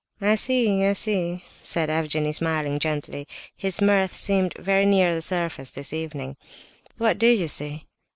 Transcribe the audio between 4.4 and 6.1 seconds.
very near the surface this